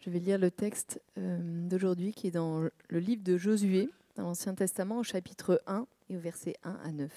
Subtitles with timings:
[0.00, 4.22] Je vais lire le texte euh, d'aujourd'hui qui est dans le livre de Josué, dans
[4.22, 7.10] l'Ancien Testament, au chapitre 1 et au verset 1 à 9.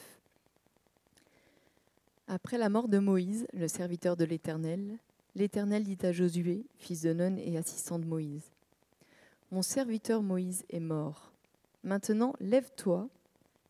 [2.27, 4.97] Après la mort de Moïse, le serviteur de l'Éternel,
[5.35, 8.51] l'Éternel dit à Josué, fils de Nun et assistant de Moïse,
[9.51, 11.31] Mon serviteur Moïse est mort.
[11.83, 13.09] Maintenant, lève-toi,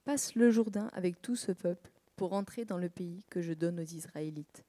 [0.06, 3.80] passe le Jourdain avec tout ce peuple pour entrer dans le pays que je donne
[3.80, 4.64] aux Israélites.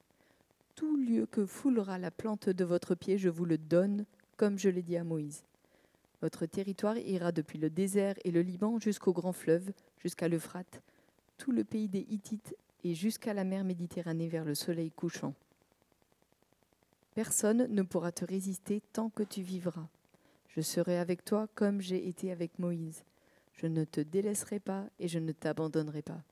[0.75, 4.05] Tout lieu que foulera la plante de votre pied, je vous le donne,
[4.43, 5.45] comme je l'ai dit à Moïse.
[6.21, 10.83] Votre territoire ira depuis le désert et le Liban jusqu'au grand fleuve, jusqu'à l'Euphrate,
[11.39, 15.35] tout le pays des Hittites et jusqu'à la mer Méditerranée vers le soleil couchant.
[17.15, 19.87] Personne ne pourra te résister tant que tu vivras.
[20.49, 23.05] Je serai avec toi comme j'ai été avec Moïse.
[23.53, 26.25] Je ne te délaisserai pas et je ne t'abandonnerai pas.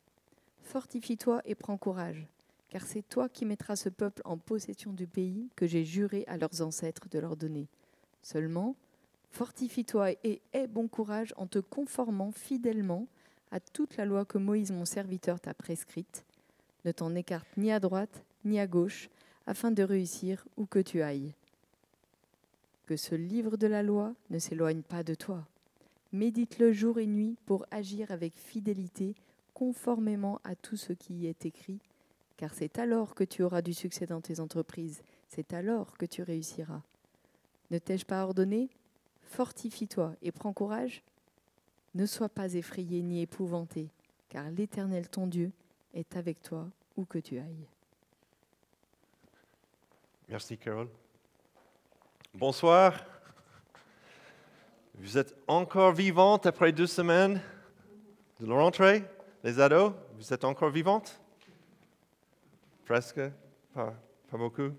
[0.64, 2.26] Fortifie-toi et prends courage,
[2.70, 6.36] car c'est toi qui mettras ce peuple en possession du pays que j'ai juré à
[6.36, 7.68] leurs ancêtres de leur donner.
[8.22, 8.76] Seulement,
[9.30, 13.06] fortifie-toi et aie bon courage en te conformant fidèlement
[13.50, 16.24] à toute la loi que Moïse mon serviteur t'a prescrite.
[16.84, 19.10] Ne t'en écarte ni à droite ni à gauche,
[19.46, 21.34] afin de réussir où que tu ailles.
[22.86, 25.46] Que ce livre de la loi ne s'éloigne pas de toi.
[26.12, 29.14] Médite-le jour et nuit pour agir avec fidélité,
[29.54, 31.80] conformément à tout ce qui y est écrit,
[32.36, 36.22] car c'est alors que tu auras du succès dans tes entreprises, c'est alors que tu
[36.22, 36.82] réussiras.
[37.70, 38.68] Ne t'ai-je pas ordonné?
[39.22, 41.02] Fortifie-toi et prends courage
[41.94, 43.88] Ne sois pas effrayé ni épouvanté,
[44.28, 45.52] car l'Éternel ton Dieu
[45.94, 47.66] est avec toi où que tu ailles.
[50.28, 50.88] Merci, Carole.
[52.34, 53.04] Bonsoir.
[54.94, 57.40] Vous êtes encore vivante après deux semaines
[58.38, 59.04] de la rentrée,
[59.42, 59.92] les ados?
[60.16, 61.20] Vous êtes encore vivantes?
[62.84, 63.20] Presque
[63.72, 63.94] Pas,
[64.30, 64.70] pas beaucoup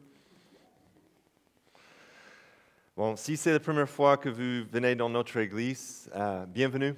[3.03, 6.93] Bon, si c'est la première fois que vous venez dans notre église, euh, bienvenue.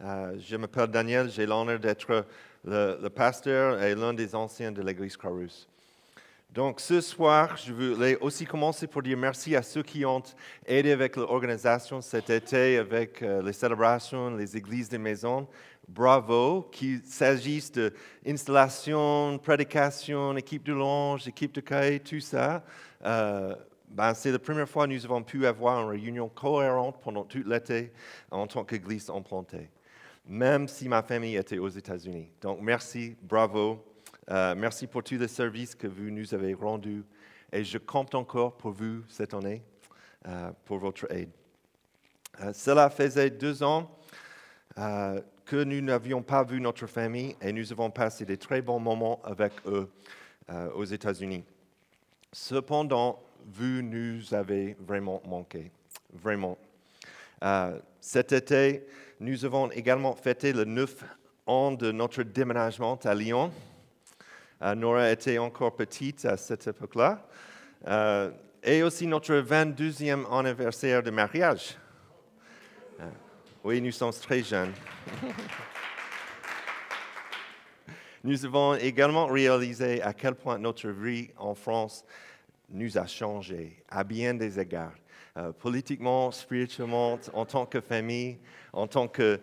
[0.00, 2.24] Euh, je m'appelle Daniel, j'ai l'honneur d'être
[2.64, 5.68] le, pasteur et l'un des anciens de l'église Croix-Rousse.
[6.50, 10.22] Donc ce soir, je voulais aussi commencer pour dire merci à ceux qui ont
[10.64, 15.46] aidé avec l'organisation cet été, avec euh, les célébrations, les églises des maisons.
[15.86, 22.64] Bravo, qu'il s'agisse d'installation, prédication, équipe de louange, équipe de cahier, tout ça.
[23.94, 27.44] Ben, c'est la première fois que nous avons pu avoir une réunion cohérente pendant tout
[27.46, 27.92] l'été
[28.28, 29.70] en tant qu'église implantée,
[30.26, 32.28] même si ma famille était aux États-Unis.
[32.40, 33.84] Donc merci, bravo.
[34.32, 37.04] Euh, merci pour tous les services que vous nous avez rendus
[37.52, 39.62] et je compte encore pour vous cette année,
[40.26, 41.30] euh, pour votre aide.
[42.40, 43.96] Euh, cela faisait deux ans
[44.74, 49.22] que nous n'avions pas vu notre famille et nous avons passé des très bons moments
[49.22, 49.88] avec eux
[50.74, 51.44] aux États-Unis.
[52.32, 55.70] Cependant, vous nous avez vraiment manqué,
[56.12, 56.56] vraiment.
[58.00, 58.86] cet été,
[59.20, 61.04] nous avons également fêté le 9
[61.46, 63.52] ans de notre déménagement à Lyon.
[64.62, 67.26] Euh, Nora était encore petite à cette époque-là.
[67.86, 68.30] Euh,
[68.62, 71.76] et aussi notre 22e anniversaire de mariage.
[73.00, 73.04] Euh,
[73.62, 74.72] oui, nous sommes très jeunes.
[78.24, 82.04] nous avons également réalisé à quel point notre vie en France
[82.70, 84.94] nous a changé à bien des égards.
[85.58, 88.38] politiquement, spirituellement, en tant que famille,
[88.72, 89.40] en tant que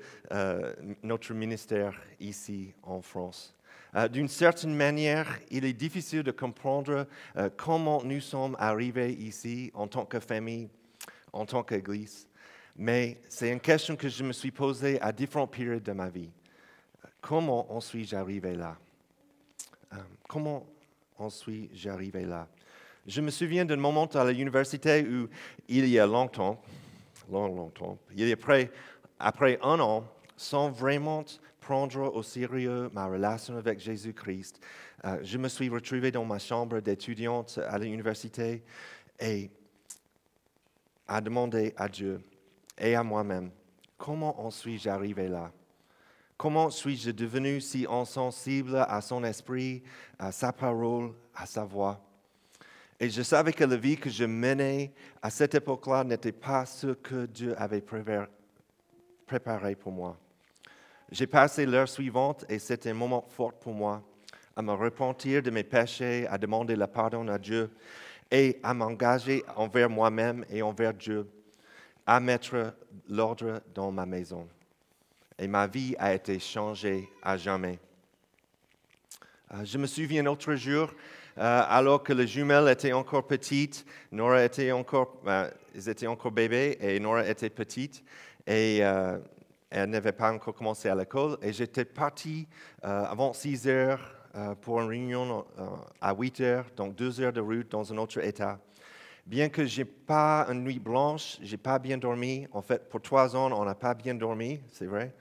[1.03, 3.53] notre ministère ici en France.
[3.95, 7.05] Euh, d'une certaine manière, il est difficile de comprendre
[7.35, 10.69] euh, comment nous sommes arrivés ici en tant que famille,
[11.33, 12.27] en tant qu'Église.
[12.77, 16.29] Mais c'est une question que je me suis posée à différentes périodes de ma vie.
[17.19, 18.77] Comment en suis-je arrivé là?
[19.93, 20.65] Euh, Comment
[21.17, 22.47] en suis-je arrivé là?
[23.07, 25.27] Je me souviens d'un moment à l'université où,
[25.67, 26.61] il y a longtemps,
[27.29, 28.71] longtemps, il y a après,
[29.19, 30.05] après un an,
[30.37, 31.25] sans vraiment
[31.59, 34.59] prendre au sérieux ma relation avec Jésus-Christ,
[35.05, 38.63] euh, je me suis retrouvé dans ma chambre d'étudiante à l'université
[39.19, 39.49] et
[41.07, 42.21] à demander à Dieu
[42.77, 43.49] et à moi-même,
[43.97, 45.51] comment en suis-je arrivé là?
[46.37, 49.81] Comment suis-je devenu si insensible à son esprit,
[50.19, 52.10] à sa parole, à sa voix?
[53.03, 54.93] Et je savais que la vie que je menais
[55.23, 57.81] à cette époque-là n'était pas ce que Dieu avait
[59.25, 60.15] préparé pour moi.
[61.11, 64.03] J'ai passé l'heure suivante et c'était un moment fort pour moi
[64.55, 67.71] à me repentir de mes péchés, à demander le pardon à Dieu
[68.29, 71.27] et à m'engager envers moi-même et envers Dieu,
[72.05, 72.75] à mettre
[73.09, 74.47] l'ordre dans ma maison.
[75.39, 77.79] Et ma vie a été changée à jamais.
[79.55, 80.93] Euh, je me souviens autre jour,
[81.37, 83.85] euh, alors que les jumelles étaient encore petites.
[84.11, 88.03] Nora était encore, ben, ils étaient encore bébés et Nora était petite.
[88.45, 89.17] Et euh,
[89.69, 91.37] elle n'avait pas encore commencé à l'école.
[91.41, 92.47] Et j'étais parti
[92.83, 94.17] euh, avant 6 heures
[94.61, 95.45] pour une réunion
[95.99, 98.59] à 8 heures, donc 2 heures de route dans un autre état.
[99.25, 102.47] Bien que je n'ai pas une nuit blanche, je n'ai pas bien dormi.
[102.53, 105.13] En fait, pour trois ans, on n'a pas bien dormi, c'est vrai.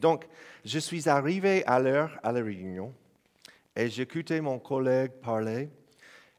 [0.00, 0.26] donc,
[0.64, 2.94] je suis arrivé à l'heure à la réunion
[3.76, 5.70] et j'écoutais mon collègue parler.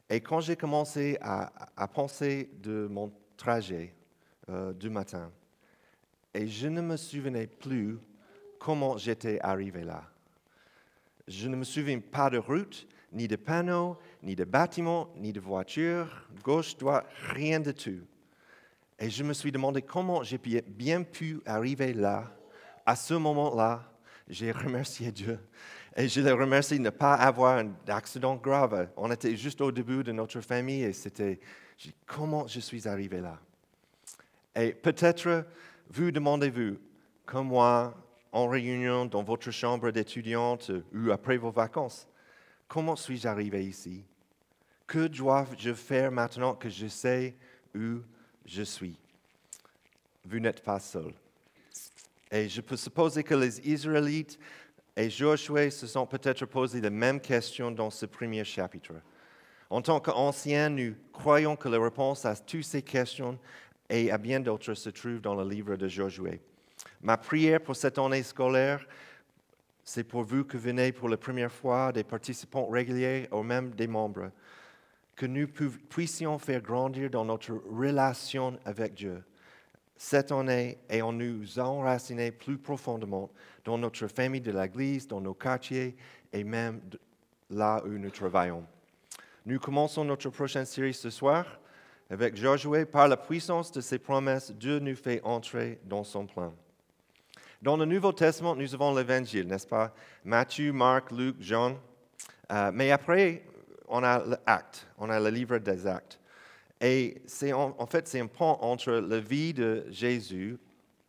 [0.10, 3.94] Et quand j'ai commencé à, penser de mon trajet
[4.50, 5.32] euh, du matin,
[6.34, 7.98] et je ne me souvenais plus
[8.60, 10.04] comment j'étais arrivé là.
[11.28, 15.40] Je ne me souviens pas de route, ni de panneaux, ni de bâtiments, ni de
[15.40, 18.02] voitures, gauche, droite, rien de tout.
[19.00, 22.32] Et je me suis demandé comment j'ai bien pu arriver là,
[22.86, 23.88] à ce moment-là.
[24.28, 25.40] J'ai remercié Dieu
[25.96, 28.90] et je le remercie de ne pas avoir un accident grave.
[28.96, 31.40] On était juste au début de notre famille et c'était
[32.06, 33.40] comment je suis arrivé là?
[34.56, 35.46] Et peut-être
[35.90, 36.78] vous demandez-vous,
[37.26, 37.94] comme moi,
[38.32, 42.08] en réunion dans votre chambre d'étudiante ou après vos vacances,
[42.68, 44.06] comment suis-je arrivé ici?
[44.88, 47.36] Que dois-je faire maintenant que je sais
[47.76, 48.00] où
[48.46, 48.98] je suis?
[50.26, 51.14] Vous n'êtes pas seul.
[52.32, 54.40] Et je peux supposer que les Israélites
[54.96, 58.94] et Josué se sont peut-être posé les mêmes questions dans ce premier chapitre.
[59.70, 63.40] En tant qu'anciens, nous croyons que la réponse à toutes ces questions
[63.90, 66.42] et à bien d'autres se trouve dans le livre de Josué.
[67.02, 68.86] Ma prière pour cette année scolaire,
[69.84, 73.88] c'est pour vous que venez pour la première fois, des participants réguliers ou même des
[73.88, 74.32] membres,
[75.16, 79.24] que nous puissions faire grandir dans notre relation avec Dieu
[80.02, 83.30] cette année et en nous enraciner plus profondément
[83.64, 85.96] dans notre famille de l'Église, dans nos quartiers
[86.34, 86.82] et même
[87.52, 88.66] là où nous travaillons.
[89.46, 91.46] Nous commençons notre prochaine série ce soir
[92.10, 92.86] avec Josué.
[92.86, 96.52] Par la puissance de ses promesses, Dieu nous fait entrer dans son plan.
[97.62, 99.94] Dans le Nouveau Testament, nous avons l'Évangile, n'est-ce pas?
[100.26, 101.78] Matthieu, Marc, Luc, Jean.
[102.52, 103.44] Euh, mais après,
[103.88, 106.20] on a l'acte, on a le livre des actes.
[106.82, 110.58] Et c'est en, fait, c'est un pont entre la vie de Jésus,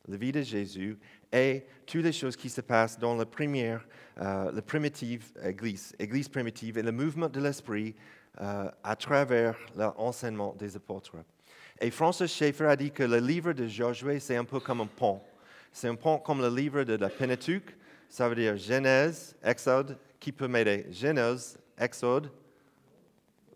[0.07, 0.99] la vie de Jésus,
[1.33, 3.87] et toutes les choses qui se passent dans la première,
[4.21, 7.95] euh, la primitive Église, Église primitive, et le mouvement de l'Esprit
[8.41, 11.17] euh, à travers l'enseignement des apôtres.
[11.81, 14.87] Et Francis Schaeffer a dit que le livre de Josué, c'est un peu comme un
[14.87, 15.23] pont.
[15.73, 17.75] C'est un pont comme le livre de la Pentateuque,
[18.11, 20.87] ça veut dire Genèse, Exode, qui peut m'aider?
[20.91, 22.31] Genèse, Exode,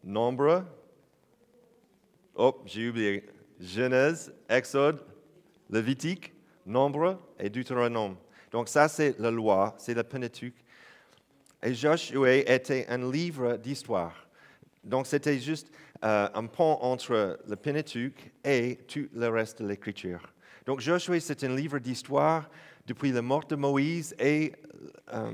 [0.02, 0.64] Nombre,
[2.38, 3.24] Oh, j'ai oublié.
[3.58, 5.00] Genèse, Exode,
[5.70, 6.34] Lévitique,
[6.66, 8.16] Nombre et Deutéronome.
[8.52, 10.62] Donc ça, c'est la loi, c'est la Pentateuque.
[11.62, 14.28] Et Josué était un livre d'histoire.
[14.84, 15.72] Donc c'était juste
[16.04, 20.20] euh, un pont entre le Pentateuque et tout le reste de l'Écriture.
[20.66, 22.50] Donc Josué, c'est un livre d'histoire
[22.86, 24.52] depuis la mort de Moïse et
[25.14, 25.30] euh,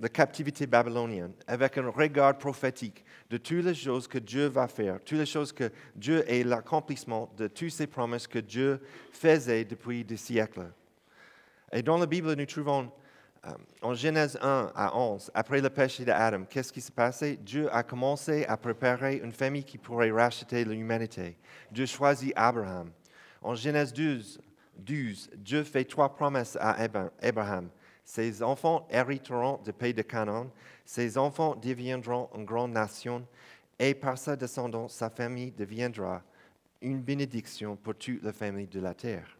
[0.00, 4.98] la captivité babylonienne, avec un regard prophétique de toutes les choses que Dieu va faire,
[5.04, 8.80] toutes les choses que Dieu est l'accomplissement de toutes ces promesses que Dieu
[9.12, 10.66] faisait depuis des siècles.
[11.72, 12.90] Et dans la Bible, nous trouvons
[13.46, 13.50] euh,
[13.82, 17.82] en Genèse 1 à 11, après le péché d'Adam, qu'est-ce qui s'est passé Dieu a
[17.82, 21.36] commencé à préparer une famille qui pourrait racheter l'humanité.
[21.70, 22.90] Dieu choisit Abraham.
[23.42, 24.40] En Genèse 12,
[24.78, 26.76] 12 Dieu fait trois promesses à
[27.22, 27.68] Abraham.
[28.04, 30.50] Ses enfants hériteront du pays de Canaan,
[30.84, 33.26] ses enfants deviendront une grande nation,
[33.78, 36.22] et par sa descendance, sa famille deviendra
[36.80, 39.36] une bénédiction pour toute la famille de la terre.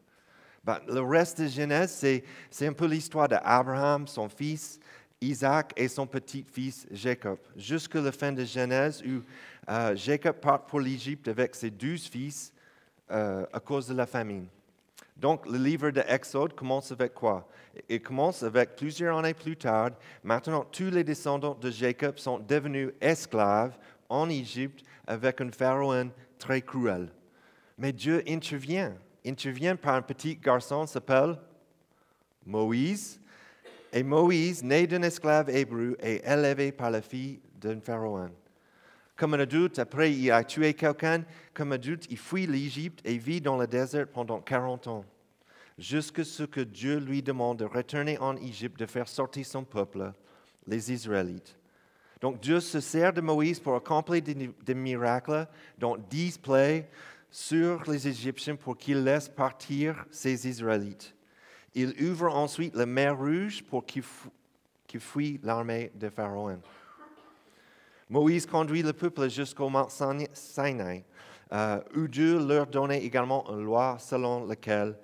[0.88, 2.04] Le reste de Genèse,
[2.50, 4.80] c'est un peu l'histoire d'Abraham, son fils,
[5.21, 9.23] Isaac et son petit-fils Jacob, jusqu'à la fin de Genèse où
[9.71, 12.52] euh, Jacob part pour l'Égypte avec ses douze fils
[13.11, 14.47] euh, à cause de la famine.
[15.16, 16.02] Donc, le livre de
[16.54, 17.49] commence avec quoi?
[17.88, 19.90] Il commence avec plusieurs années plus tard.
[20.23, 23.76] Maintenant, tous les descendants de Jacob sont devenus esclaves
[24.09, 27.09] en Égypte avec un pharaon très cruel.
[27.78, 28.94] Mais Dieu intervient.
[29.25, 31.38] Intervient par un petit garçon qui s'appelle
[32.44, 33.21] Moïse.
[33.92, 38.30] Et Moïse, né d'un esclave hébreu, est élevé par la fille d'un pharaon.
[39.16, 43.40] Comme un adulte, après il a tué quelqu'un, comme adulte, il fuit l'Égypte et vit
[43.40, 45.04] dans le désert pendant 40 ans,
[45.78, 50.12] jusqu'à ce que Dieu lui demande de retourner en Égypte, de faire sortir son peuple,
[50.66, 51.56] les Israélites.
[52.21, 55.47] Donc Dieu se sert de Moïse pour accomplir des, miracles,
[55.78, 56.88] dont dix plaies
[57.30, 61.14] sur les Égyptiens pour qu'ils laissent partir ces Israélites.
[61.75, 64.04] Il ouvre ensuite la mer Rouge pour qu'ils
[65.00, 66.61] fuient l'armée de Pharaon.
[68.09, 71.05] Moïse conduit le peuple jusqu'au mont Sinaï,
[71.53, 74.97] euh, où Dieu leur donnait également une loi selon laquelle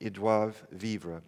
[0.00, 1.20] ils doivent vivre.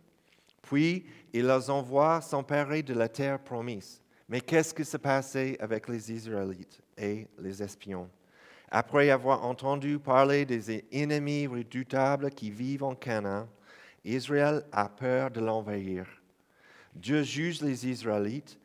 [0.63, 4.03] Puis, il les envoie s'emparer de la terre promise.
[4.29, 8.11] Mais qu'est-ce qui s'est passé avec les Israélites et les espions?
[8.71, 13.49] Après avoir entendu parler des ennemis redoutables qui vivent en Canaan,
[14.05, 16.07] Israël a peur de l'envahir.
[16.95, 18.59] Dieu juge les Israélites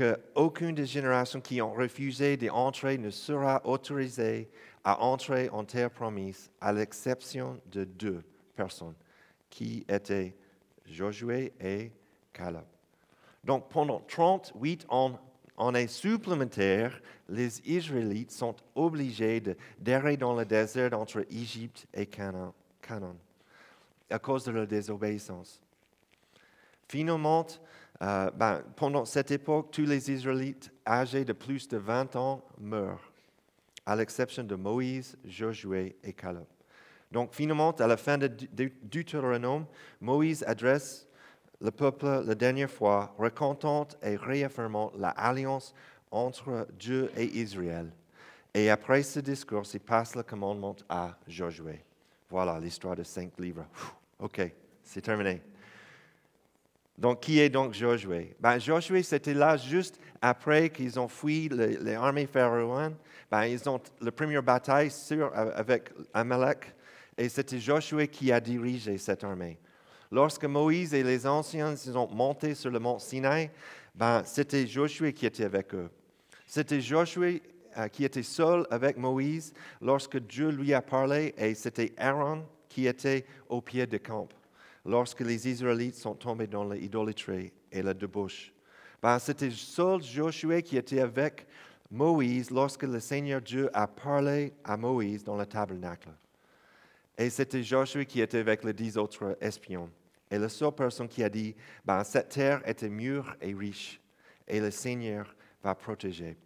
[0.00, 4.48] qu'aucune des générations qui ont refusé d'entrer ne sera autorisée
[4.82, 8.22] à entrer en terre promise, à l'exception de deux
[8.56, 8.94] personnes,
[9.50, 10.34] qui étaient
[10.86, 11.92] Josué et
[12.32, 12.64] Caleb.
[13.44, 15.20] Donc pendant 38 ans,
[15.74, 19.42] est supplémentaire, les Israélites sont obligés
[19.78, 22.54] d'errer dans le désert entre Égypte et Canaan
[24.08, 25.60] à cause de leur désobéissance.
[26.88, 27.46] Finalement,
[28.02, 33.12] euh, ben, pendant cette époque, tous les Israélites âgés de plus de 20 ans meurent,
[33.84, 36.46] à l'exception de Moïse, Josué et Caleb.
[37.12, 38.30] Donc finalement, à la fin de
[38.82, 39.66] Deutéronome,
[40.00, 41.06] Moïse adresse
[41.60, 45.74] le peuple la dernière fois, racontant et réaffirmant l'alliance
[46.10, 47.90] entre Dieu et Israël.
[48.54, 51.84] Et après ce discours, il passe le commandement à Josué.
[52.30, 53.66] Voilà l'histoire de cinq livres.
[54.18, 54.40] OK,
[54.82, 55.42] c'est terminé.
[57.00, 58.36] Donc, qui est donc Josué?
[58.38, 62.94] Ben, Josué, c'était là juste après qu'ils ont fui les, armées pharaoniennes.
[63.30, 66.74] Ben, ils ont la première bataille sur, avec Amalek,
[67.16, 69.58] et c'était Josué qui a dirigé cette armée.
[70.12, 73.50] Lorsque Moïse et les anciens sont montés sur le mont Sinaï,
[73.94, 75.88] ben, c'était Josué qui était avec eux.
[76.46, 77.42] C'était Josué
[77.78, 82.86] euh, qui était seul avec Moïse lorsque Dieu lui a parlé, et c'était Aaron qui
[82.86, 84.28] était au pied du camp
[84.90, 88.52] lorsque les Israélites sont tombés dans l'idolâtrie et la débauche.
[89.00, 91.46] Ben, c'était seul Josué qui était avec
[91.92, 96.10] Moïse lorsque le Seigneur Dieu a parlé à Moïse dans le tabernacle.
[97.16, 99.88] Et c'était Josué qui était avec les dix autres espions.
[100.28, 101.54] Et la seule personne qui a dit,
[101.84, 104.00] ben, cette terre était mûre et riche,
[104.46, 106.36] et le Seigneur va protéger.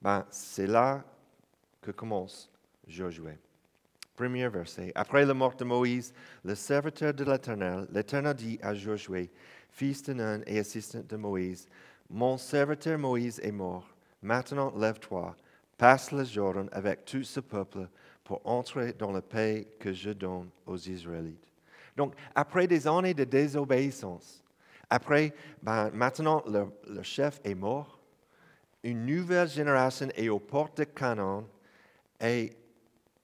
[0.00, 1.04] Ben, c'est là
[1.82, 2.50] que commence
[2.86, 3.38] Josué.
[4.20, 4.92] Premier verset.
[4.94, 6.12] Après la mort de Moïse,
[6.44, 9.30] le serviteur de l'Éternel, l'Éternel dit à Josué,
[9.70, 11.66] fils de Nun et assistant de Moïse,
[12.10, 13.88] Mon serviteur Moïse est mort.
[14.20, 15.34] Maintenant, lève-toi,
[15.78, 17.88] passe le Jordan avec tout ce peuple
[18.22, 21.48] pour entrer dans le pays que je donne aux Israélites.
[21.96, 24.44] Donc, après des années de désobéissance,
[24.90, 27.98] après, ben, maintenant, le, le chef est mort,
[28.82, 31.46] une nouvelle génération est aux portes de Canaan
[32.20, 32.52] et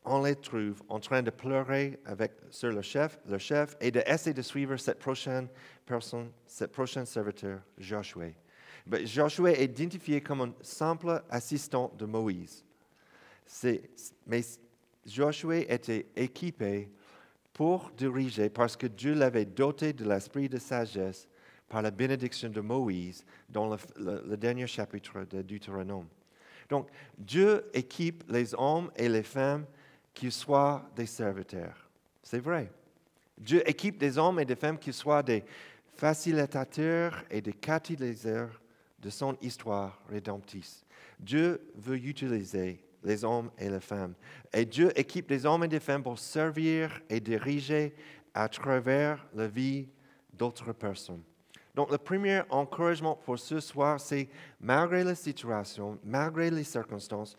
[0.07, 4.33] on les trouve en train de pleurer avec, sur le chef, le chef et d'essayer
[4.33, 5.49] de suivre cette prochaine
[5.85, 8.35] personne, cette prochain serviteur, Josué.
[9.05, 12.65] Josué est identifié comme un simple assistant de Moïse.
[14.27, 14.43] mais
[15.05, 16.89] Josué était équipé
[17.53, 21.29] pour diriger parce que Dieu l'avait doté de l'esprit de sagesse
[21.69, 23.77] par la bénédiction de Moïse dans le,
[24.25, 26.07] le dernier chapitre de Deutéronome.
[26.69, 29.67] Donc, Dieu équipe les hommes et les femmes
[30.17, 31.77] qu'ils soient des serviteurs.
[32.23, 32.73] C'est vrai.
[33.37, 35.45] Dieu équipe des hommes et des femmes qui soient des
[35.95, 38.61] facilitateurs et des catalyseurs
[38.99, 40.87] de son histoire rédemptrice.
[41.21, 44.15] Dieu veut utiliser les hommes et les femmes.
[44.55, 47.95] Et Dieu équipe des hommes et des femmes pour servir et diriger
[48.33, 49.87] à travers la vie
[50.33, 51.23] d'autres personnes.
[51.75, 57.37] Donc, le premier encouragement pour ce soir, c'est malgré la situation, malgré les circonstances,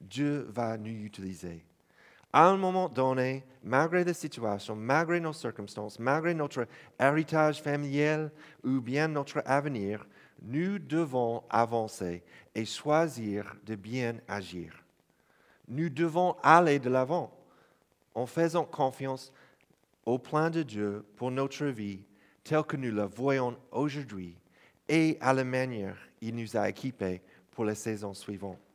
[0.00, 1.64] Dieu va nous utiliser.
[2.32, 6.66] À un moment donné, malgré la situation, malgré nos circonstances, malgré notre
[6.98, 8.30] héritage familial
[8.62, 10.06] ou bien notre avenir,
[10.42, 12.22] nous devons avancer
[12.54, 14.72] et choisir de bien agir.
[15.68, 17.36] Nous devons aller de l'avant
[18.14, 19.32] en faisant confiance
[20.06, 22.04] au plan de Dieu pour notre vie
[22.44, 24.36] tel que nous le voyons aujourd'hui
[24.88, 28.69] et à la manière il nous a équipés pour les saisons suivantes.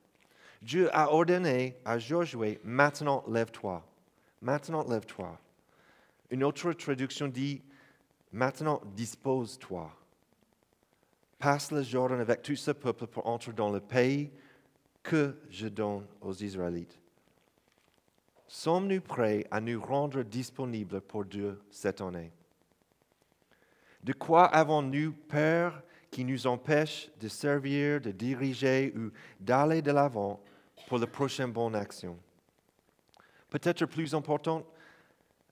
[0.65, 3.85] Dieu a ordonné à Josué, maintenant lève-toi.
[4.41, 5.39] Maintenant lève-toi.
[6.31, 7.61] Une autre traduction dit,
[8.31, 9.95] maintenant dispose-toi.
[11.37, 14.31] Passe le Jordan avec tout ce peuple pour entrer dans le pays
[15.03, 16.99] que je donne aux Israélites.
[18.47, 22.31] Sommes-nous prêts à nous rendre disponibles pour Dieu cette année?
[24.03, 30.41] De quoi avons-nous peur qui nous empêche de servir, de diriger ou d'aller de l'avant
[30.87, 32.17] pour la prochaine bonne action.
[33.49, 34.65] Peut-être plus important,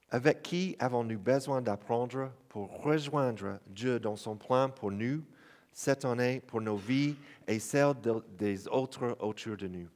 [0.10, 5.24] avec qui avons-nous besoin d'apprendre pour rejoindre Dieu dans son plan pour nous,
[5.72, 7.15] cette année pour nos vies
[7.48, 9.89] et celles de- des autres autour de nous?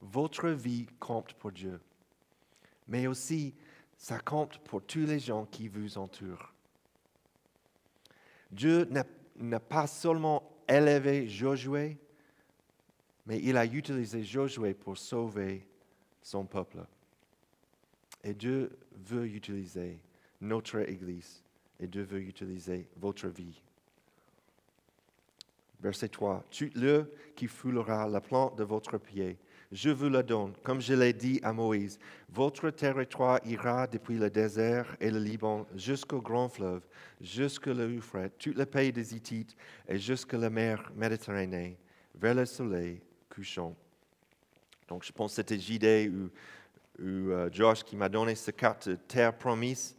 [0.00, 1.80] Votre vie compte pour Dieu,
[2.86, 3.54] mais aussi
[3.96, 6.52] ça compte pour tous les gens qui vous entourent.
[8.52, 8.88] Dieu
[9.36, 11.98] n'a pas seulement élevé Josué,
[13.26, 15.66] mais il a utilisé Josué pour sauver
[16.22, 16.78] son peuple.
[18.22, 19.98] Et Dieu veut utiliser
[20.40, 21.42] notre Église
[21.80, 23.60] et Dieu veut utiliser votre vie.
[25.80, 26.44] Verset 3.
[26.50, 29.36] Tue-le qui foulera la plante de votre pied.
[29.72, 31.98] Je vous le donne, comme je l'ai dit à Moïse.
[32.30, 36.86] Votre territoire ira depuis le désert et le Liban jusqu'au grand fleuve,
[37.20, 39.56] jusqu'à l'Euphrate, tout le pays des Hittites
[39.88, 41.76] et jusqu'à la mer Méditerranée,
[42.14, 43.02] vers le soleil
[44.88, 46.30] Donc, je pense que c'était JD ou,
[47.02, 49.96] ou, euh, Josh qui m'a donné cette carte de terre promise.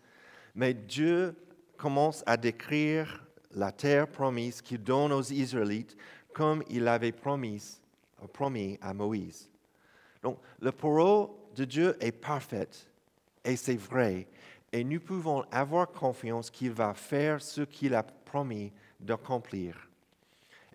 [0.55, 1.35] Mais Dieu
[1.77, 5.95] commence à décrire la terre promise qu'il donne aux Israélites
[6.33, 7.79] comme il avait promis,
[8.81, 9.49] à Moïse.
[10.21, 12.87] Donc, la parole de Dieu est parfaite
[13.43, 14.27] et c'est vrai.
[14.71, 19.86] Et nous pouvons avoir confiance qu'il va faire ce qu'il a promis d'accomplir.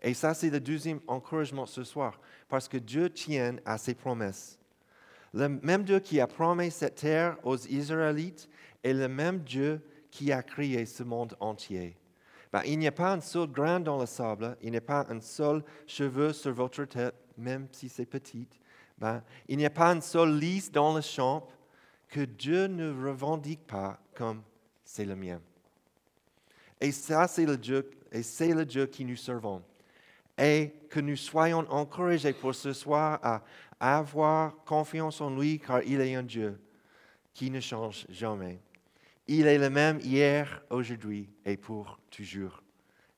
[0.02, 4.58] Et ça, c'est le deuxième encouragement ce soir, parce que Dieu tient à ses promesses.
[5.32, 8.48] Le même Dieu qui a promis cette terre aux Israélites
[8.82, 9.80] est le même Dieu
[10.10, 11.96] qui a créé ce monde entier.
[12.52, 15.06] Ben, il n'y a pas un seul grain dans le sable, il n'y a pas
[15.08, 18.46] un seul cheveu sur votre tête, même si c'est petit.
[18.98, 21.48] Ben, il n'y a pas un seul lys dans le champ
[22.08, 24.42] que Dieu ne revendique pas comme
[24.84, 25.40] c'est le mien.
[26.78, 29.62] Et ça, c'est le Dieu, et c'est le Dieu qui nous servons.
[30.38, 33.42] Et que nous soyons encouragés pour ce soir à
[33.78, 36.60] avoir confiance en lui, car il est un Dieu
[37.34, 38.60] qui ne change jamais.
[39.26, 42.62] Il est le même hier, aujourd'hui et pour toujours.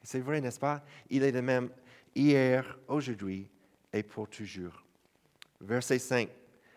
[0.02, 0.85] C'est vrai, n'est-ce pas?
[1.09, 1.71] Il est le même
[2.15, 3.50] hier, aujourd'hui
[3.93, 4.84] et pour toujours.
[5.60, 6.28] Verset 5.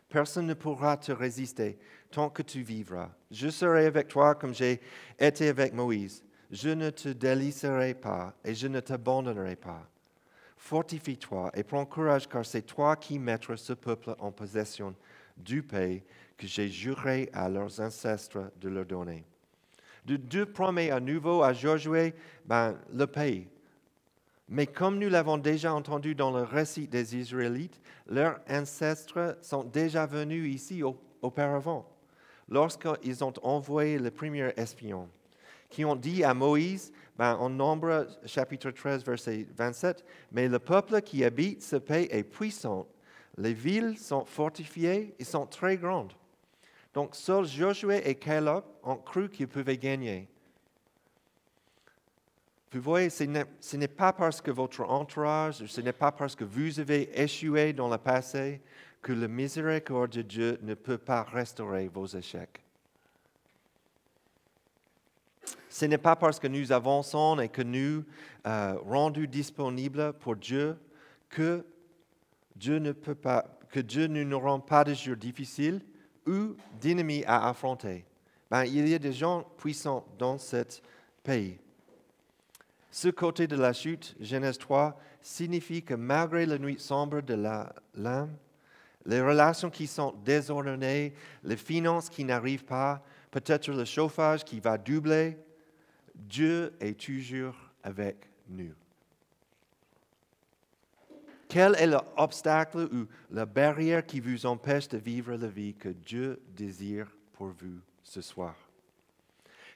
[0.07, 1.77] Personne ne pourra te résister
[2.09, 3.09] tant que tu vivras.
[3.29, 4.79] Je serai avec toi comme j'ai
[5.19, 6.23] été avec Moïse.
[6.49, 9.85] Je ne te délaisserai pas et je ne t'abandonnerai pas.
[10.57, 14.95] Fortifie-toi et prends courage car c'est toi qui mettras ce peuple en possession
[15.37, 16.03] du pays
[16.37, 19.23] que j'ai juré à leurs ancêtres de leur donner.
[20.05, 22.13] Dieu promet à nouveau à Josué
[22.45, 23.47] ben, le pays.
[24.49, 30.05] Mais comme nous l'avons déjà entendu dans le récit des Israélites, leurs ancêtres sont déjà
[30.05, 31.85] venus ici au- auparavant,
[32.47, 35.09] lorsqu'ils ont envoyé les premiers espions,
[35.69, 36.93] qui ont dit à Moïse,
[37.25, 42.87] en Nombre chapitre 13, verset 27, Mais le peuple qui habite ce pays est puissant,
[43.37, 46.13] les villes sont fortifiées et sont très grandes.
[46.93, 50.27] Donc seuls Josué et Caleb ont cru qu'ils pouvaient gagner.
[52.71, 53.23] Vous voyez, ce
[53.75, 57.89] n'est pas parce que votre entourage, ce n'est pas parce que vous avez échoué dans
[57.89, 58.61] le passé
[59.01, 62.66] que le miséricorde de Dieu ne peut pas restaurer vos échecs.
[65.77, 68.03] Ce n'est pas parce que nous avançons et que nous
[68.47, 70.75] euh, rendus disponibles pour Dieu
[71.29, 71.63] que
[72.55, 75.81] Dieu ne peut pas, que Dieu ne nous rend pas de jours difficiles
[76.25, 78.05] ou d'ennemis à affronter.
[78.49, 80.63] Ben, il y a des gens puissants dans ce
[81.21, 81.59] pays.
[82.89, 87.71] Ce côté de la chute, Genèse 3, signifie que malgré la nuit sombre de la-
[87.93, 88.35] l'âme,
[89.05, 91.13] les relations qui sont désordonnées,
[91.43, 95.37] les finances qui n'arrivent pas, peut-être le chauffage qui va doubler,
[96.17, 98.17] Dieu est toujours avec
[98.49, 98.73] nous.
[101.47, 106.41] Quel est l'obstacle ou la barrière qui vous empêche de vivre la vie que Dieu
[106.49, 108.55] désire pour vous ce soir?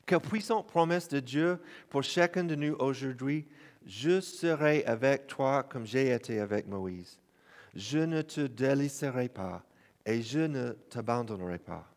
[0.05, 3.45] Quelle puissante promesse de Dieu pour chacun de nous aujourd'hui.
[3.85, 7.19] Je serai avec toi comme j'ai été avec Moïse.
[7.73, 9.63] Je ne te délaisserai pas
[10.05, 11.87] et je ne t'abandonnerai pas.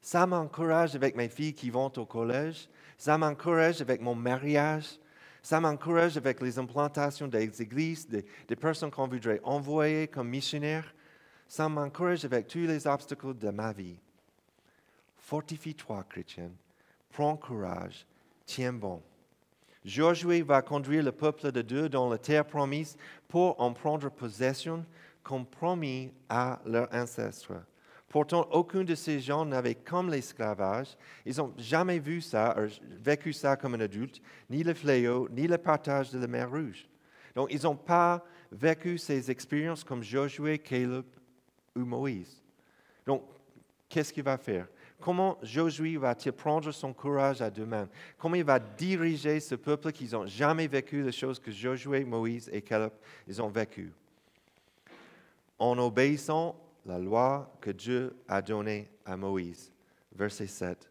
[0.00, 2.68] Ça m'encourage avec mes filles qui vont au collège.
[2.96, 4.98] Ça m'encourage avec mon mariage.
[5.42, 10.92] Ça m'encourage avec les implantations des églises, des, personnes qu'on voudrait envoyer comme missionnaires.
[11.46, 13.98] Ça m'encourage avec tous les obstacles de ma vie.
[15.18, 16.50] Fortifie-toi, chrétien.
[17.10, 18.06] Prends courage.
[18.44, 19.02] Tiens bon.
[19.84, 22.96] Josué va conduire le peuple de Dieu dans la terre promise
[23.28, 24.84] pour en prendre possession
[25.22, 27.52] comme promis à leurs ancêtres.
[28.16, 30.96] Pourtant, aucun de ces gens n'avait comme l'esclavage.
[31.26, 32.66] Ils n'ont jamais vu ça, ou
[32.98, 36.88] vécu ça comme un adulte, ni le fléau, ni le partage de la mer Rouge.
[37.34, 41.04] Donc, ils n'ont pas vécu ces expériences comme Josué, Caleb
[41.76, 42.42] ou Moïse.
[43.04, 43.22] Donc,
[43.86, 44.66] qu'est-ce qu'il va faire?
[44.98, 47.86] Comment Josué va-t-il prendre son courage à deux mains?
[48.16, 52.48] Comment il va diriger ce peuple qui n'ont jamais vécu les choses que Josué, Moïse
[52.50, 52.92] et Caleb
[53.28, 53.92] ils ont vécues?
[55.58, 59.72] En obéissant la loi que Dieu a donnée à Moïse.
[60.14, 60.90] Verset 7.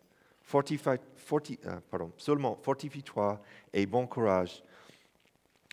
[0.53, 3.41] Euh, pardon, seulement fortifie-toi
[3.73, 4.63] et bon courage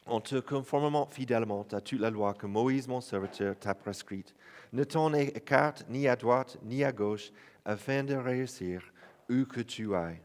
[0.07, 4.35] en te conformant fidèlement à toute la loi que Moïse, mon serviteur, t'a prescrite?
[4.73, 7.31] Ne t'en écarte ni à droite ni à gauche,
[7.65, 8.83] afin de réussir
[9.31, 10.21] où que tu ailles.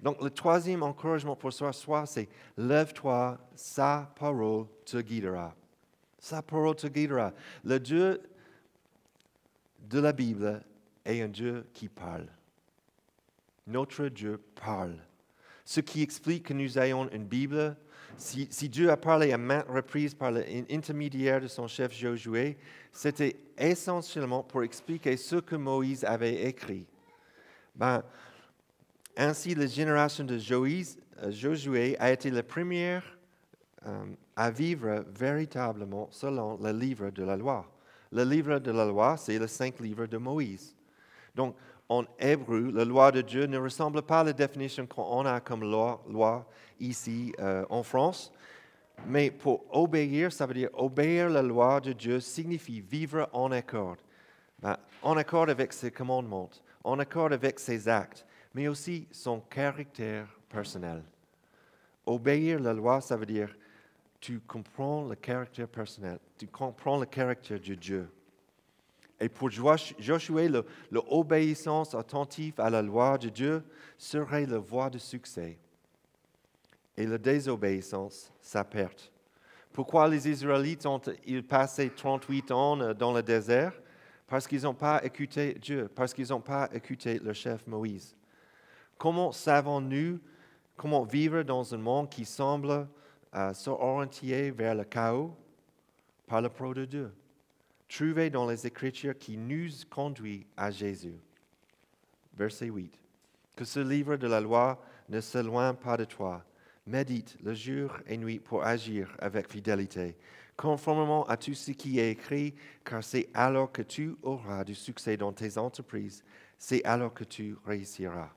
[0.00, 5.54] Donc le troisième encouragement pour soi, soit c'est lève-toi, sa parole te guidera.
[6.18, 7.32] Sa parole te guidera.
[7.64, 8.20] Le Dieu
[9.90, 10.62] de la Bible
[11.04, 12.28] est un Dieu qui parle.
[13.66, 14.96] Notre Dieu parle.
[15.64, 17.76] Ce qui explique que nous ayons une Bible
[18.16, 22.58] si, Dieu a parlé à maintes reprises par l'intermédiaire de son chef Josué,
[22.92, 26.86] c'était essentiellement pour expliquer ce que Moïse avait écrit.
[27.74, 28.02] Ben,
[29.16, 33.18] ainsi, la génération de euh, Josué a été la première
[33.86, 34.04] euh,
[34.36, 37.66] à vivre véritablement selon le livre de la loi.
[38.12, 40.74] Le livre de la loi, c'est le cinq livres de Moïse.
[41.34, 41.54] Donc,
[41.88, 45.62] en hébreu, la loi de Dieu ne ressemble pas à la définition qu'on a comme
[45.62, 46.46] loi,
[46.78, 48.32] ici euh, en France.
[49.06, 53.96] Mais pour obéir, ça veut dire obéir la loi de Dieu signifie vivre en accord.
[54.60, 56.50] Ben, en accord avec ses commandements,
[56.84, 61.02] en accord avec ses actes, mais aussi son caractère personnel.
[62.06, 63.54] Obéir la loi, ça veut dire
[64.20, 68.08] tu comprends le caractère personnel, tu comprends le caractère de Dieu.
[69.18, 70.48] Et pour Josué,
[70.90, 73.62] l'obéissance attentive à la loi de Dieu
[73.98, 75.58] serait la voie de succès.
[76.96, 79.12] Et la désobéissance, sa perte.
[79.72, 83.72] Pourquoi les Israélites ont-ils passé 38 ans dans le désert?
[84.26, 88.16] Parce qu'ils n'ont pas écouté Dieu, parce qu'ils n'ont pas écouté le chef Moïse.
[88.96, 90.18] Comment savons-nous
[90.76, 92.88] comment vivre dans un monde qui semble
[93.34, 95.36] euh, s'orienter vers le chaos
[96.26, 97.12] Par le pro de Dieu
[97.90, 101.18] trouvé dans les Écritures qui nous conduit à Jésus.
[102.36, 102.94] Verset 8.
[103.56, 106.44] Que ce livre de la loi ne s'éloigne pas de toi.
[106.86, 110.16] Médite le jour et nuit pour agir avec fidélité,
[110.56, 115.16] conformément à tout ce qui est écrit, car c'est alors que tu auras du succès
[115.16, 116.24] dans tes entreprises,
[116.58, 118.30] c'est alors que tu réussiras.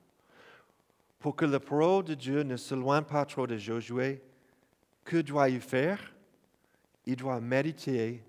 [1.20, 4.20] Pour que le parole de Dieu ne s'éloigne pas trop de Josué,
[5.04, 6.00] que doit-il faire?
[7.06, 8.22] Il doit méditer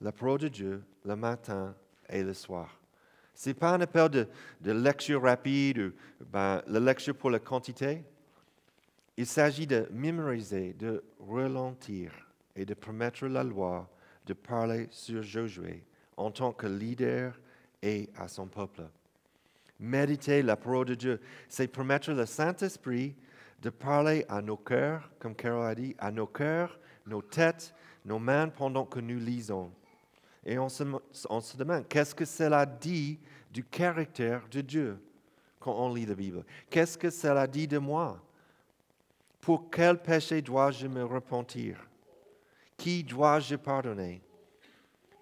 [0.00, 1.74] la parole de Dieu le matin
[2.08, 2.78] et le soir.
[3.34, 4.28] Ce n'est pas un appel
[4.60, 5.92] de, lecture rapide ou
[6.30, 8.04] ben, la lecture pour la quantité.
[9.16, 12.12] Il s'agit de mémoriser, de ralentir
[12.54, 13.88] et de permettre la loi
[14.26, 15.82] de parler sur Josué
[16.16, 17.38] en tant que leader
[17.82, 18.82] et à son peuple.
[19.78, 23.14] Méditer la parole de Dieu, c'est permettre le Saint-Esprit
[23.60, 28.18] de parler à nos cœurs, comme Carol a dit, à nos cœurs, nos têtes, nos
[28.18, 29.70] mains pendant que nous lisons.
[30.44, 33.18] Et on se, demande, qu'est-ce que cela dit
[33.50, 34.98] du caractère de Dieu
[35.58, 36.44] quand on lit la Bible?
[36.70, 38.22] Qu'est-ce que cela dit de moi?
[39.40, 41.86] Pour quel péché dois-je me repentir?
[42.78, 44.22] Qui dois-je pardonner?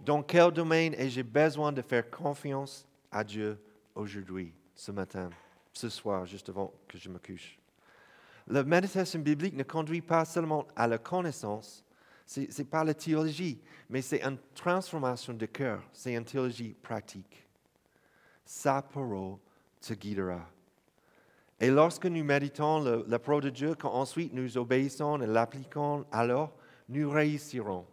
[0.01, 3.61] Dans quel domaine ai-je besoin de faire confiance à Dieu
[3.96, 5.31] aujourd'hui, ce matin,
[5.72, 7.58] ce soir, juste avant que je me couche?
[8.48, 11.84] La méditation biblique ne conduit pas seulement à la connaissance,
[12.24, 13.58] ce n'est pas la théologie,
[13.88, 15.82] mais c'est une transformation de cœur.
[15.92, 17.46] C'est une théologie pratique.
[18.44, 19.37] Sa parole
[19.80, 20.46] te guidera.
[21.61, 26.54] Et lorsque nous méditons la parole de Dieu, quand ensuite nous obéissons et l'appliquons, alors
[26.88, 27.87] nous réussirons.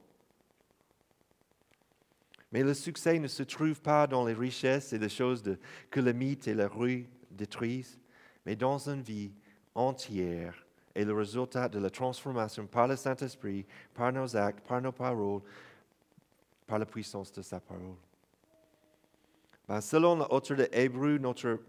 [2.52, 5.44] Mais le succès ne se trouve pas dans les richesses et les choses
[5.90, 8.00] que le mythe et la rue détruisent,
[8.46, 9.34] mais dans une vie
[9.76, 14.94] entière est le résultat de la transformation par le Saint-Esprit, par nos actes, par nos
[14.94, 15.42] paroles,
[16.66, 17.96] par la puissance de sa parole.
[19.68, 21.60] Ben, selon l'auteur de Hébreu, notre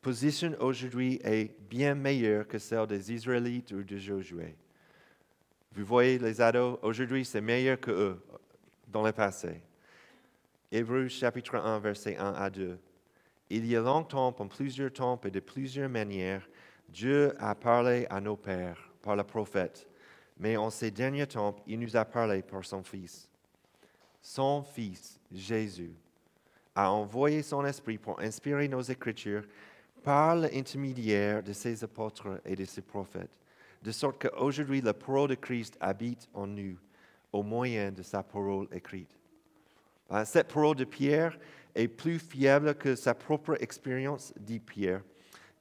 [0.00, 4.54] position aujourd'hui est bien meilleure que celle des Israélites ou de Josué.
[5.72, 8.22] Vous voyez les ados, aujourd'hui c'est meilleur que eux
[8.88, 9.60] dans le passé.
[10.70, 12.78] Hébreu chapitre 1, verset 1 à 2.
[13.50, 16.48] Il y a longtemps, en plusieurs temps et de plusieurs manières,
[16.88, 19.86] Dieu a parlé à nos pères par le prophète,
[20.38, 23.28] mais en ces derniers temps, il nous a parlé par son Fils.
[24.20, 25.94] Son Fils, Jésus,
[26.74, 29.44] a envoyé son Esprit pour inspirer nos Écritures
[30.02, 33.30] par l'intermédiaire de ses apôtres et de ses prophètes,
[33.82, 36.76] de sorte qu'aujourd'hui, la parole de Christ habite en nous
[37.32, 39.10] au moyen de sa parole écrite.
[40.24, 41.38] Cette parole de Pierre
[41.74, 45.02] est plus fiable que sa propre expérience, dit Pierre,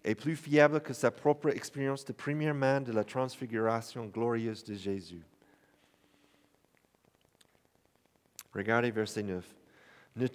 [0.05, 4.75] est plus fiable que sa propre expérience de première main de la transfiguration glorieuse de
[4.75, 5.23] Jésus.
[8.53, 9.43] Regardez verset 9.
[10.15, 10.27] Ne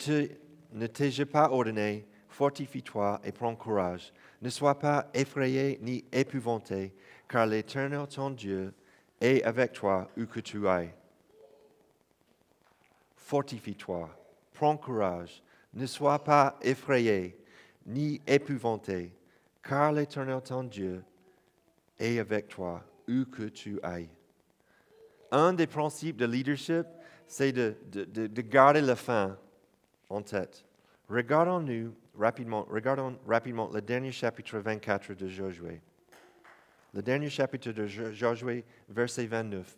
[0.72, 4.12] ne t'ai-je pas ordonné, fortifie-toi et prends courage.
[4.42, 6.92] Ne sois pas effrayé ni épouvanté,
[7.28, 8.74] car l'Éternel ton Dieu
[9.20, 10.92] est avec toi où que tu ailles.
[13.14, 14.10] Fortifie-toi,
[14.52, 15.42] prends courage,
[15.74, 17.38] ne sois pas effrayé
[17.86, 19.12] ni épouvanté,
[19.62, 21.02] car l'Éternel ton Dieu
[21.98, 24.10] est avec toi où que tu ailles.
[25.30, 26.86] Un des principes de leadership,
[27.26, 29.38] c'est de, de- de- de garder la fin
[30.08, 30.64] en tête.
[31.08, 35.80] Regardons-nous rapidement, regardons rapidement le dernier chapitre 24 de Josué.
[36.92, 39.76] Le dernier chapitre de Jo- Josué, verset 29.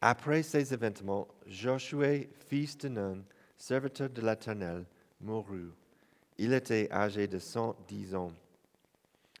[0.00, 3.24] Après ces événements, Josué, fils de Nun,
[3.56, 4.84] serviteur de l'Éternel,
[5.20, 5.72] mourut.
[6.38, 8.32] Il était âgé de 110 ans.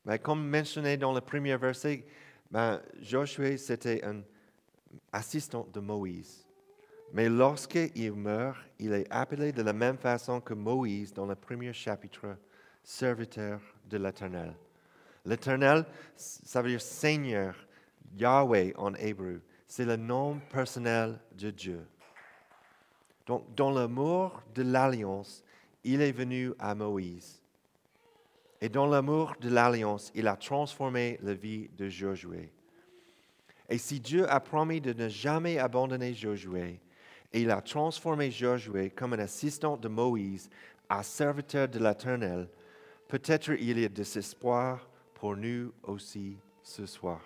[0.04, 2.04] Mais comme mentionné dans le premier verset,
[2.50, 4.22] ben, Josué, c'était un
[5.12, 6.46] assistant de Moïse.
[7.12, 11.72] Mais lorsqu'il meurt, il est appelé de la même façon que Moïse dans le premier
[11.72, 12.36] chapitre,
[12.82, 14.54] serviteur de l'Éternel.
[15.24, 17.54] L'Éternel, ça veut dire Seigneur,
[18.16, 19.42] Yahweh en hébreu.
[19.66, 21.86] C'est le nom personnel de Dieu.
[23.26, 25.43] Donc, dans l'amour de l'alliance,
[25.84, 27.40] il est venu à Moïse.
[28.60, 32.50] Et dans l'amour de l'alliance, il a transformé la vie de Josué.
[33.68, 36.80] Et si Dieu a promis de ne jamais abandonner Josué,
[37.32, 40.48] et il a transformé Josué comme un assistant de Moïse
[40.88, 42.48] à serviteur de l'Éternel,
[43.08, 47.20] peut-être il y a de l'espoir pour nous aussi ce soir.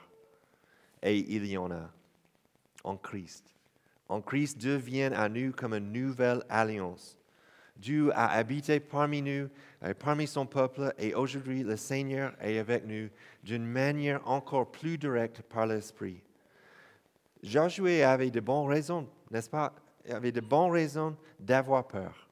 [1.02, 1.90] Et il y en a
[2.84, 3.44] en Christ.
[4.08, 7.17] En Christ, Dieu vient à nous comme une nouvelle alliance.
[7.78, 9.48] Dieu a habité parmi nous,
[9.84, 13.08] euh, parmi son peuple, et aujourd'hui le Seigneur est avec nous
[13.44, 16.20] d'une manière encore plus directe par l'Esprit.
[17.42, 19.72] Josué avait de bonnes raisons, n'est-ce pas?
[20.04, 22.28] Il avait de bonnes raisons d'avoir peur.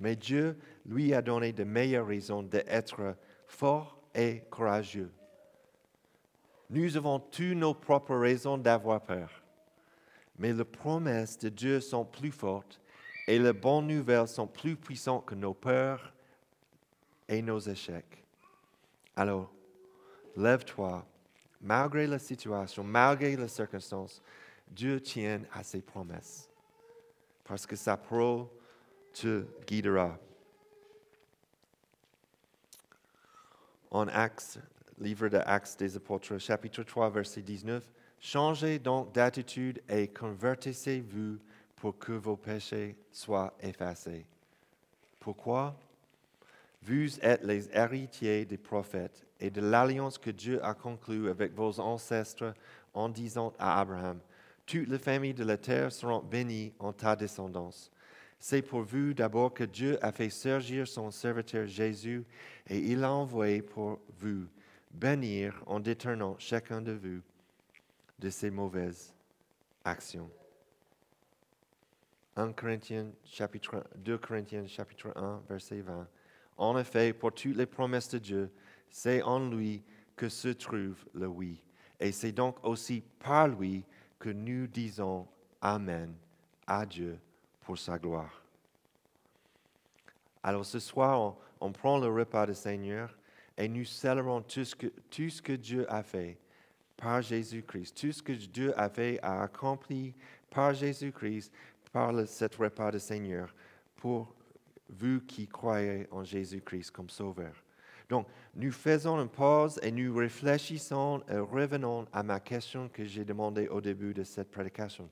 [0.00, 5.10] Mais Dieu lui a donné de meilleures raisons d'être fort et courageux.
[6.70, 9.42] Nous avons toutes nos propres raisons d'avoir peur.
[10.38, 12.80] Mais les promesses de Dieu sont plus fortes
[13.28, 16.14] et les bonnes nouvelles sont plus puissantes que nos peurs
[17.28, 18.24] et nos échecs.
[19.14, 19.52] Alors,
[20.34, 21.06] lève-toi,
[21.60, 24.22] malgré la situation, malgré les circonstances,
[24.66, 26.48] Dieu tient à ses promesses,
[27.44, 28.46] parce que sa parole
[29.12, 30.18] te guidera.
[33.90, 34.58] En Actes,
[34.98, 37.84] livre de Actes des Apôtres, chapitre 3, verset 19,
[38.20, 41.38] Changez donc d'attitude et convertissez-vous
[41.80, 44.26] pour que vos péchés soient effacés.
[45.20, 45.76] Pourquoi?
[46.82, 51.80] Vous êtes les héritiers des prophètes et de l'alliance que Dieu a conclue avec vos
[51.80, 52.54] ancêtres
[52.94, 54.20] en disant à Abraham,
[54.66, 57.90] Toutes les familles de la terre seront bénies en ta descendance.
[58.38, 62.24] C'est pour vous d'abord que Dieu a fait surgir son serviteur Jésus
[62.68, 64.46] et il l'a envoyé pour vous
[64.92, 67.20] bénir en détournant chacun de vous
[68.18, 69.12] de ses mauvaises
[69.84, 70.30] actions.
[72.38, 76.06] 1 Corinthiens, chapitre, 2 Corinthiens chapitre 1, verset 20.
[76.56, 78.50] En effet, pour toutes les promesses de Dieu,
[78.88, 79.82] c'est en lui
[80.14, 81.60] que se trouve le oui.
[81.98, 83.84] Et c'est donc aussi par lui
[84.20, 85.26] que nous disons
[85.60, 86.14] Amen
[86.64, 87.18] à Dieu
[87.62, 88.40] pour sa gloire.
[90.44, 93.18] Alors ce soir, on, prend le repas du Seigneur
[93.56, 96.38] et nous célébrons tout ce, que, tout ce que Dieu a fait
[96.96, 97.96] par Jésus-Christ.
[97.96, 100.14] Tout ce que Dieu a fait, a accompli
[100.50, 101.52] par Jésus-Christ,
[101.92, 103.54] par cet repas du Seigneur,
[103.96, 104.34] pour
[104.88, 107.52] vous qui croyez en Jésus-Christ comme Sauveur.
[108.08, 113.24] Donc, nous faisons une pause et nous réfléchissons et revenons à ma question que j'ai
[113.24, 115.10] demandée au début de cette prédication.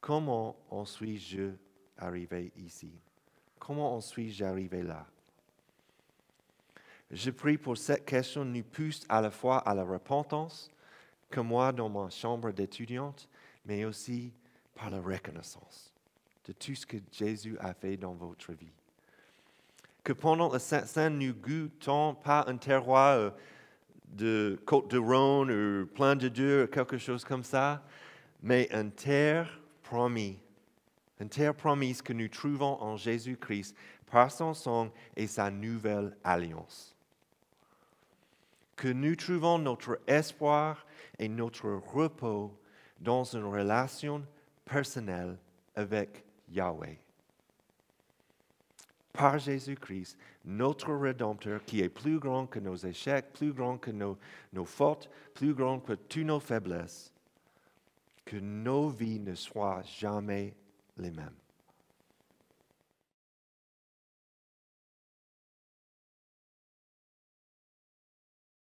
[0.00, 1.52] Comment en suis-je
[1.96, 2.92] arrivé ici?
[3.58, 5.06] Comment en suis-je arrivé là?
[7.10, 10.70] Je prie pour cette question nous pousse à la fois à la repentance,
[11.30, 13.28] que moi dans ma chambre d'étudiante,
[13.64, 14.34] mais aussi
[14.74, 15.94] par la reconnaissance
[16.48, 18.72] de tout ce que Jésus a fait dans votre vie.
[20.02, 23.30] Que pendant le Saint-Saint, nous goûtons pas un terroir euh,
[24.06, 27.84] de Côte de Rhône ou plein de Dieu, quelque chose comme ça,
[28.42, 30.36] mais une terre promise,
[31.20, 33.76] une terre promise que nous trouvons en Jésus-Christ
[34.10, 36.96] par son sang et sa nouvelle alliance.
[38.74, 40.86] Que nous trouvons notre espoir
[41.18, 42.58] et notre repos
[43.00, 44.24] dans une relation
[44.64, 45.36] personnelle
[45.76, 46.98] avec Yahweh.
[49.12, 54.16] Par Jésus-Christ, notre Rédempteur, qui est plus grand que nos échecs, plus grand que nos,
[54.64, 57.12] fautes, plus grand que toutes nos faiblesses,
[58.24, 60.54] que nos vies ne soient jamais
[60.96, 61.37] les mêmes.